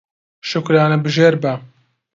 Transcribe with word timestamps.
شوکرانەبژێر 0.49 1.33
بە 1.43 1.53